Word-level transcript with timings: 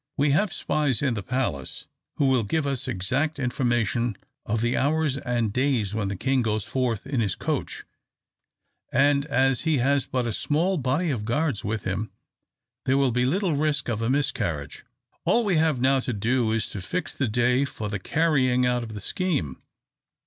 We 0.17 0.31
have 0.31 0.51
spies 0.51 1.03
in 1.03 1.13
the 1.13 1.21
palace 1.21 1.85
who 2.15 2.25
will 2.25 2.41
give 2.41 2.65
us 2.65 2.87
exact 2.87 3.37
information 3.37 4.17
of 4.47 4.61
the 4.61 4.75
hours 4.75 5.17
and 5.17 5.53
days 5.53 5.93
when 5.93 6.07
the 6.07 6.15
king 6.15 6.41
goes 6.41 6.63
forth 6.65 7.05
in 7.05 7.19
his 7.19 7.35
coach; 7.35 7.83
and 8.91 9.25
as 9.27 9.61
he 9.61 9.77
has 9.77 10.07
but 10.07 10.25
a 10.25 10.33
small 10.33 10.79
body 10.79 11.11
of 11.11 11.23
guards 11.23 11.63
with 11.63 11.83
him, 11.83 12.09
there 12.85 12.97
will 12.97 13.11
be 13.11 13.25
little 13.27 13.55
risk 13.55 13.89
of 13.89 14.01
a 14.01 14.09
miscarriage. 14.09 14.83
All 15.23 15.45
we 15.45 15.57
have 15.57 15.79
now 15.79 15.99
to 15.99 16.13
do, 16.13 16.51
is 16.51 16.67
to 16.69 16.81
fix 16.81 17.13
the 17.13 17.27
day 17.27 17.63
for 17.63 17.87
the 17.87 17.99
carrying 17.99 18.65
out 18.65 18.81
of 18.81 18.95
the 18.95 19.01
scheme. 19.01 19.61